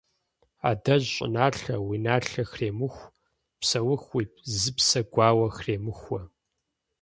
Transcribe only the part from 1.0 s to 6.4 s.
щӀыналъэ, уи налъэ хремыху, Псэуху уи зыпсэ гуауэ хремыхуэ.